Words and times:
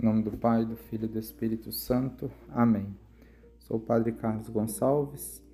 Em 0.00 0.06
nome 0.06 0.22
do 0.22 0.30
Pai, 0.30 0.64
do 0.64 0.76
Filho 0.76 1.04
e 1.04 1.08
do 1.08 1.18
Espírito 1.18 1.70
Santo. 1.70 2.30
Amém. 2.48 2.86
Sou 3.58 3.76
o 3.76 3.80
Padre 3.80 4.12
Carlos 4.12 4.48
Gonçalves. 4.48 5.44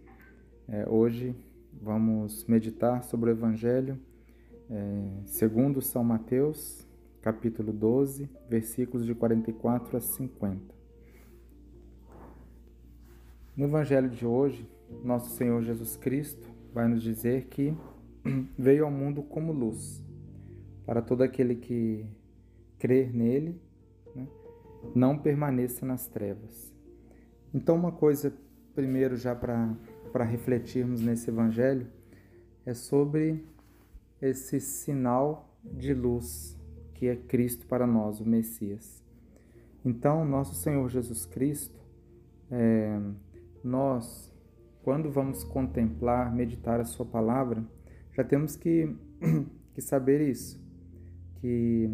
É, 0.68 0.88
hoje 0.88 1.34
vamos 1.82 2.44
meditar 2.44 3.02
sobre 3.02 3.28
o 3.28 3.32
Evangelho 3.32 3.98
é, 4.70 5.08
segundo 5.24 5.82
São 5.82 6.04
Mateus, 6.04 6.86
capítulo 7.20 7.72
12, 7.72 8.30
versículos 8.48 9.04
de 9.04 9.16
44 9.16 9.96
a 9.96 10.00
50. 10.00 10.72
No 13.56 13.64
Evangelho 13.64 14.08
de 14.08 14.24
hoje, 14.24 14.64
nosso 15.02 15.30
Senhor 15.30 15.60
Jesus 15.64 15.96
Cristo 15.96 16.48
vai 16.72 16.86
nos 16.86 17.02
dizer 17.02 17.46
que 17.46 17.76
veio 18.56 18.84
ao 18.84 18.92
mundo 18.92 19.24
como 19.24 19.52
luz, 19.52 20.00
para 20.84 21.02
todo 21.02 21.22
aquele 21.22 21.56
que 21.56 22.06
crer 22.78 23.12
nele 23.12 23.65
não 24.94 25.18
permaneça 25.18 25.84
nas 25.84 26.06
trevas. 26.06 26.72
Então, 27.54 27.76
uma 27.76 27.92
coisa, 27.92 28.32
primeiro, 28.74 29.16
já 29.16 29.34
para 29.34 30.24
refletirmos 30.24 31.00
nesse 31.00 31.30
evangelho, 31.30 31.86
é 32.64 32.74
sobre 32.74 33.44
esse 34.20 34.60
sinal 34.60 35.56
de 35.64 35.94
luz 35.94 36.56
que 36.94 37.06
é 37.06 37.16
Cristo 37.16 37.66
para 37.66 37.86
nós, 37.86 38.20
o 38.20 38.28
Messias. 38.28 39.04
Então, 39.84 40.24
nosso 40.24 40.54
Senhor 40.54 40.88
Jesus 40.88 41.26
Cristo, 41.26 41.78
é, 42.50 42.98
nós, 43.62 44.32
quando 44.82 45.10
vamos 45.10 45.44
contemplar, 45.44 46.34
meditar 46.34 46.80
a 46.80 46.84
Sua 46.84 47.04
palavra, 47.04 47.64
já 48.12 48.24
temos 48.24 48.56
que, 48.56 48.96
que 49.74 49.80
saber 49.80 50.20
isso, 50.28 50.60
que 51.40 51.90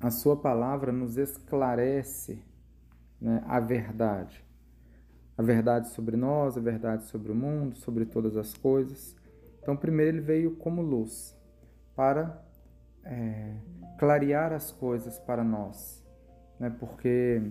a 0.00 0.10
Sua 0.10 0.36
palavra 0.36 0.90
nos 0.90 1.18
esclarece 1.18 2.42
né, 3.20 3.44
a 3.46 3.60
verdade. 3.60 4.42
A 5.36 5.42
verdade 5.42 5.88
sobre 5.88 6.16
nós, 6.16 6.56
a 6.56 6.60
verdade 6.60 7.04
sobre 7.04 7.30
o 7.30 7.34
mundo, 7.34 7.76
sobre 7.76 8.06
todas 8.06 8.36
as 8.36 8.54
coisas. 8.54 9.14
Então, 9.62 9.76
primeiro 9.76 10.16
ele 10.16 10.24
veio 10.24 10.56
como 10.56 10.80
luz 10.80 11.36
para 11.94 12.42
é, 13.04 13.54
clarear 13.98 14.52
as 14.52 14.72
coisas 14.72 15.18
para 15.18 15.44
nós, 15.44 16.02
né? 16.58 16.74
porque 16.78 17.42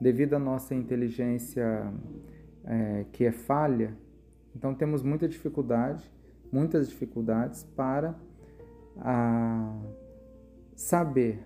devido 0.00 0.34
à 0.34 0.38
nossa 0.38 0.74
inteligência 0.74 1.92
é, 2.64 3.04
que 3.12 3.24
é 3.24 3.32
falha, 3.32 3.96
então 4.54 4.74
temos 4.74 5.02
muita 5.02 5.28
dificuldade, 5.28 6.08
muitas 6.52 6.88
dificuldades 6.88 7.64
para 7.64 8.14
a, 8.98 9.76
saber 10.74 11.44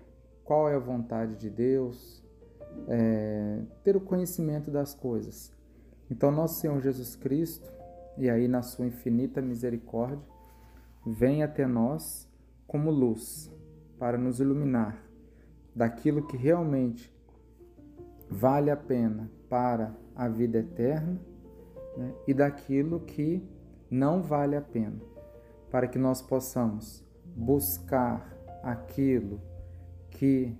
qual 0.51 0.67
é 0.67 0.75
a 0.75 0.79
vontade 0.79 1.37
de 1.37 1.49
Deus, 1.49 2.21
é, 2.89 3.61
ter 3.85 3.95
o 3.95 4.01
conhecimento 4.01 4.69
das 4.69 4.93
coisas. 4.93 5.49
Então, 6.09 6.29
nosso 6.29 6.59
Senhor 6.59 6.77
Jesus 6.81 7.15
Cristo, 7.15 7.71
e 8.17 8.29
aí 8.29 8.49
na 8.49 8.61
sua 8.61 8.85
infinita 8.85 9.41
misericórdia, 9.41 10.27
vem 11.07 11.41
até 11.41 11.65
nós 11.65 12.27
como 12.67 12.91
luz 12.91 13.49
para 13.97 14.17
nos 14.17 14.41
iluminar 14.41 15.01
daquilo 15.73 16.27
que 16.27 16.35
realmente 16.35 17.15
vale 18.29 18.69
a 18.69 18.75
pena 18.75 19.31
para 19.47 19.95
a 20.13 20.27
vida 20.27 20.57
eterna 20.57 21.17
né, 21.95 22.13
e 22.27 22.33
daquilo 22.33 22.99
que 22.99 23.41
não 23.89 24.21
vale 24.21 24.57
a 24.57 24.61
pena, 24.61 24.99
para 25.69 25.87
que 25.87 25.97
nós 25.97 26.21
possamos 26.21 27.01
buscar 27.37 28.37
aquilo 28.61 29.39
que 30.21 30.55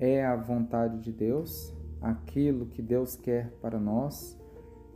é 0.00 0.26
a 0.26 0.34
vontade 0.34 0.98
de 0.98 1.12
Deus, 1.12 1.72
aquilo 2.00 2.66
que 2.66 2.82
Deus 2.82 3.14
quer 3.14 3.48
para 3.62 3.78
nós, 3.78 4.36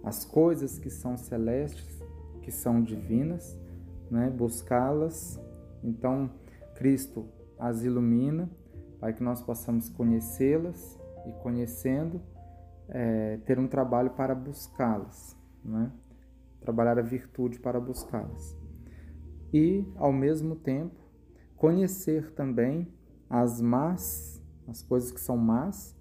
as 0.02 0.24
coisas 0.24 0.80
que 0.80 0.90
são 0.90 1.16
celestes, 1.16 2.02
que 2.42 2.50
são 2.50 2.82
divinas, 2.82 3.56
né? 4.10 4.28
buscá-las. 4.30 5.40
Então, 5.80 6.28
Cristo 6.74 7.28
as 7.56 7.84
ilumina 7.84 8.50
para 8.98 9.12
que 9.12 9.22
nós 9.22 9.40
possamos 9.40 9.88
conhecê-las 9.88 10.98
e, 11.24 11.30
conhecendo, 11.40 12.20
é, 12.88 13.36
ter 13.46 13.60
um 13.60 13.68
trabalho 13.68 14.10
para 14.10 14.34
buscá-las, 14.34 15.36
né? 15.64 15.92
trabalhar 16.60 16.98
a 16.98 17.02
virtude 17.02 17.60
para 17.60 17.78
buscá-las. 17.78 18.56
E, 19.52 19.86
ao 19.94 20.12
mesmo 20.12 20.56
tempo, 20.56 20.98
conhecer 21.56 22.32
também 22.32 22.92
as 23.28 23.60
más, 23.60 24.42
as 24.66 24.82
coisas 24.82 25.10
que 25.10 25.20
são 25.20 25.36
más, 25.36 25.96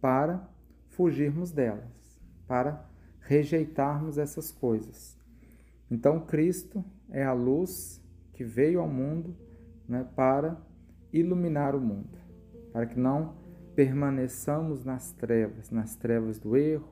para 0.00 0.48
fugirmos 0.88 1.50
delas, 1.50 2.20
para 2.46 2.84
rejeitarmos 3.20 4.18
essas 4.18 4.52
coisas. 4.52 5.18
Então, 5.90 6.20
Cristo 6.20 6.84
é 7.10 7.24
a 7.24 7.32
luz 7.32 8.02
que 8.32 8.44
veio 8.44 8.80
ao 8.80 8.88
mundo 8.88 9.36
né, 9.88 10.06
para 10.14 10.60
iluminar 11.12 11.74
o 11.74 11.80
mundo, 11.80 12.18
para 12.72 12.86
que 12.86 12.98
não 12.98 13.36
permaneçamos 13.74 14.84
nas 14.84 15.12
trevas, 15.12 15.70
nas 15.70 15.94
trevas 15.96 16.38
do 16.38 16.56
erro, 16.56 16.88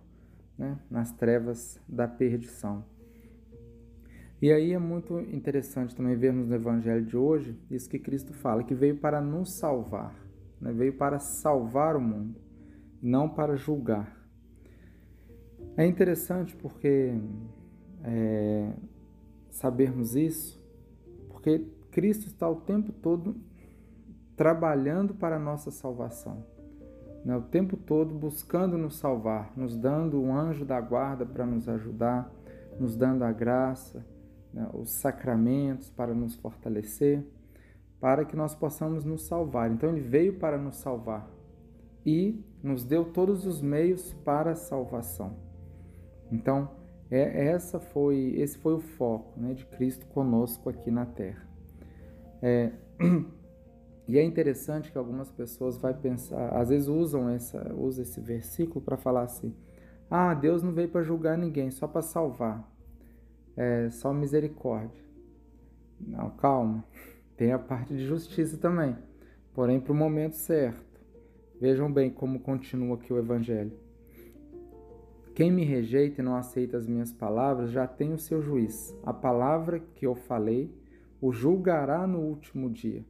né, 0.57 0.79
nas 0.91 1.11
trevas 1.11 1.81
da 1.89 2.07
perdição. 2.07 2.85
E 4.43 4.53
aí 4.53 4.73
é 4.73 4.79
muito 4.79 5.21
interessante 5.21 5.95
também 5.95 6.17
vermos 6.17 6.49
no 6.49 6.55
Evangelho 6.57 7.07
de 7.07 7.17
hoje 7.17 7.57
isso 7.71 7.89
que 7.89 7.97
Cristo 7.97 8.35
fala, 8.35 8.65
que 8.65 8.75
veio 8.75 8.97
para 8.97 9.21
nos 9.21 9.53
salvar, 9.53 10.17
né? 10.61 10.73
veio 10.73 10.95
para 10.95 11.21
salvar 11.21 11.95
o 11.95 12.01
mundo, 12.01 12.41
não 13.01 13.29
para 13.29 13.55
julgar. 13.55 14.21
É 15.77 15.87
interessante 15.87 16.57
porque 16.57 17.15
é, 18.03 18.73
sabermos 19.49 20.17
isso, 20.17 20.61
porque 21.29 21.65
Cristo 21.93 22.27
está 22.27 22.51
o 22.51 22.57
tempo 22.57 22.91
todo 22.91 23.37
trabalhando 24.37 25.15
para 25.15 25.37
a 25.37 25.39
nossa 25.39 25.71
salvação, 25.71 26.45
né? 27.25 27.37
o 27.37 27.43
tempo 27.43 27.77
todo 27.77 28.13
buscando 28.13 28.77
nos 28.77 28.97
salvar, 28.97 29.53
nos 29.57 29.77
dando 29.77 30.21
um 30.21 30.37
anjo 30.37 30.65
da 30.65 30.81
guarda 30.81 31.25
para 31.25 31.47
nos 31.47 31.69
ajudar, 31.69 32.29
nos 32.81 32.97
dando 32.97 33.23
a 33.23 33.31
graça 33.31 34.05
né, 34.53 34.69
os 34.73 34.91
sacramentos 34.91 35.91
para 35.91 36.15
nos 36.15 36.35
fortalecer, 36.35 37.25
para 38.01 38.25
que 38.25 38.37
nós 38.37 38.55
possamos 38.55 39.05
nos 39.05 39.23
salvar. 39.23 39.71
Então 39.71 39.91
ele 39.91 40.01
veio 40.01 40.35
para 40.39 40.59
nos 40.59 40.77
salvar 40.77 41.29
e 42.05 42.45
nos 42.63 42.85
deu 42.85 43.05
todos 43.05 43.47
os 43.47 43.61
meios 43.61 44.13
para 44.25 44.53
a 44.53 44.57
salvação. 44.57 45.37
Então 46.31 46.71
é, 47.11 47.47
essa 47.47 47.79
foi 47.79 48.35
esse 48.37 48.59
foi 48.59 48.75
o 48.75 48.81
foco 48.81 49.39
né, 49.39 49.55
de 49.55 49.65
Cristo 49.67 50.07
conosco 50.07 50.69
aqui 50.69 50.91
na 50.91 51.07
Terra. 51.07 51.47
É, 52.41 52.73
e 54.09 54.19
é 54.19 54.25
interessante 54.25 54.91
que 54.91 54.99
algumas 54.99 55.31
pessoas 55.31 55.77
vai 55.77 55.95
pensar, 55.95 56.49
às 56.57 56.71
vezes 56.71 56.89
usam 56.89 57.29
essa 57.29 57.73
usa 57.75 58.03
esse 58.03 58.21
versículo 58.21 58.81
para 58.81 58.97
falar 58.97 59.23
assim: 59.23 59.55
ah, 60.11 60.35
Deus 60.35 60.63
não 60.63 60.73
veio 60.73 60.89
para 60.89 61.03
julgar 61.03 61.39
ninguém, 61.39 61.71
só 61.71 61.87
para 61.87 62.03
salvar 62.03 62.72
é 63.57 63.91
só 63.91 64.13
misericórdia. 64.13 65.03
Não, 66.01 66.31
calma. 66.31 66.85
Tem 67.37 67.53
a 67.53 67.59
parte 67.59 67.95
de 67.95 68.05
justiça 68.05 68.57
também, 68.57 68.97
porém 69.55 69.81
para 69.81 69.93
o 69.93 69.97
momento 69.97 70.35
certo. 70.35 71.01
Vejam 71.61 71.93
bem 71.93 72.11
como 72.11 72.41
continua 72.41 72.97
aqui 72.97 73.13
o 73.13 73.19
Evangelho. 73.19 73.73
Quem 75.35 75.51
me 75.51 75.65
rejeita 75.65 76.21
e 76.21 76.25
não 76.25 76.37
aceita 76.37 76.77
as 76.77 76.87
minhas 76.87 77.13
palavras 77.13 77.71
já 77.71 77.87
tem 77.87 78.13
o 78.13 78.19
seu 78.19 78.43
juiz. 78.43 78.95
A 79.03 79.15
palavra 79.15 79.81
que 79.95 80.07
eu 80.07 80.15
falei 80.15 80.71
o 81.21 81.33
julgará 81.33 82.07
no 82.07 82.19
último 82.19 82.69
dia. 82.69 83.05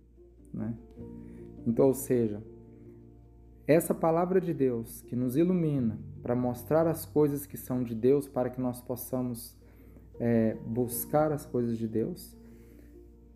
Né? 0.52 0.74
Então, 1.66 1.86
ou 1.86 1.94
seja, 1.94 2.42
essa 3.66 3.94
palavra 3.94 4.40
de 4.40 4.52
Deus 4.52 5.00
que 5.02 5.16
nos 5.16 5.36
ilumina 5.36 5.98
para 6.22 6.36
mostrar 6.36 6.86
as 6.86 7.06
coisas 7.06 7.46
que 7.46 7.56
são 7.56 7.82
de 7.82 7.94
Deus 7.94 8.28
para 8.28 8.50
que 8.50 8.60
nós 8.60 8.80
possamos 8.82 9.56
é, 10.18 10.56
buscar 10.66 11.32
as 11.32 11.46
coisas 11.46 11.76
de 11.78 11.88
Deus 11.88 12.36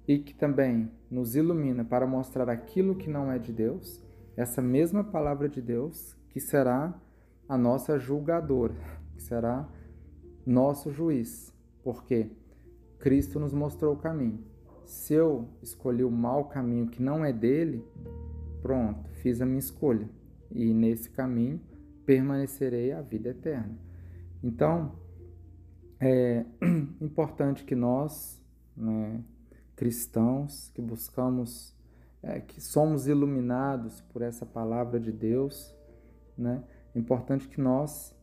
e 0.06 0.19
que 0.19 0.34
também 0.34 0.90
nos 1.11 1.34
ilumina 1.34 1.84
para 1.84 2.06
mostrar 2.06 2.49
aquilo 2.49 2.94
que 2.94 3.11
não 3.11 3.31
é 3.31 3.38
de 3.38 3.52
Deus, 3.52 4.02
essa 4.37 4.62
mesma 4.62 5.02
palavra 5.02 5.49
de 5.49 5.61
Deus 5.61 6.17
que 6.28 6.40
será 6.40 6.94
a 7.49 7.56
nossa 7.56 7.99
julgadora, 7.99 8.75
que 9.14 9.23
será 9.23 9.69
nosso 10.44 10.93
juiz, 10.93 11.52
porque 11.82 12.31
Cristo 12.99 13.40
nos 13.40 13.52
mostrou 13.52 13.94
o 13.94 13.99
caminho. 13.99 14.44
Se 14.84 15.14
eu 15.14 15.49
escolhi 15.62 16.05
o 16.05 16.11
mau 16.11 16.44
caminho 16.44 16.87
que 16.87 17.02
não 17.02 17.25
é 17.25 17.32
dele, 17.32 17.84
pronto, 18.62 19.11
fiz 19.14 19.40
a 19.40 19.46
minha 19.46 19.58
escolha 19.58 20.08
e 20.50 20.72
nesse 20.72 21.11
caminho 21.11 21.61
permanecerei 22.05 22.93
a 22.93 23.02
vida 23.02 23.31
eterna. 23.31 23.76
Então, 24.43 24.93
é 26.00 26.44
importante 27.00 27.64
que 27.64 27.75
nós, 27.75 28.43
né, 28.76 29.22
cristãos, 29.75 30.70
que 30.75 30.81
buscamos 30.81 31.76
é, 32.22 32.40
que 32.40 32.60
somos 32.60 33.06
iluminados 33.06 34.00
por 34.12 34.20
essa 34.20 34.44
palavra 34.44 34.98
de 34.98 35.12
Deus, 35.12 35.75
né? 36.37 36.62
É 36.94 36.98
importante 36.98 37.46
que 37.46 37.60
nós 37.60 38.14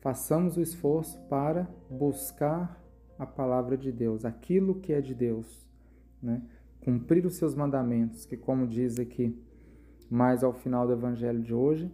façamos 0.00 0.56
o 0.56 0.60
esforço 0.60 1.20
para 1.28 1.68
buscar 1.88 2.82
a 3.18 3.24
palavra 3.24 3.76
de 3.76 3.92
Deus, 3.92 4.24
aquilo 4.24 4.80
que 4.80 4.92
é 4.92 5.00
de 5.00 5.14
Deus, 5.14 5.64
né? 6.20 6.42
Cumprir 6.80 7.24
os 7.24 7.36
seus 7.36 7.54
mandamentos, 7.54 8.26
que 8.26 8.36
como 8.36 8.66
diz 8.66 8.98
aqui, 8.98 9.40
mais 10.10 10.42
ao 10.42 10.52
final 10.52 10.86
do 10.86 10.92
evangelho 10.92 11.40
de 11.40 11.54
hoje, 11.54 11.90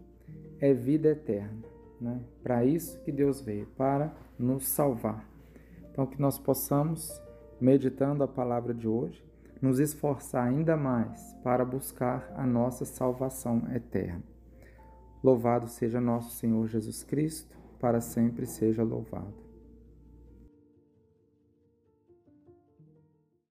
é 0.58 0.72
vida 0.72 1.08
eterna, 1.08 1.62
né? 2.00 2.20
Para 2.42 2.64
isso 2.64 3.00
que 3.00 3.12
Deus 3.12 3.40
veio, 3.40 3.66
para 3.76 4.12
nos 4.38 4.68
salvar. 4.68 5.28
Então 5.90 6.06
que 6.06 6.20
nós 6.20 6.38
possamos, 6.38 7.20
meditando 7.60 8.22
a 8.22 8.28
palavra 8.28 8.72
de 8.72 8.86
hoje, 8.86 9.24
nos 9.60 9.80
esforçar 9.80 10.46
ainda 10.46 10.76
mais 10.76 11.34
para 11.42 11.64
buscar 11.64 12.32
a 12.36 12.46
nossa 12.46 12.84
salvação 12.84 13.62
eterna. 13.74 14.22
Louvado 15.22 15.66
seja 15.66 16.00
nosso 16.00 16.36
Senhor 16.36 16.68
Jesus 16.68 17.02
Cristo, 17.02 17.58
para 17.80 18.00
sempre 18.00 18.46
seja 18.46 18.82
louvado. 18.82 19.47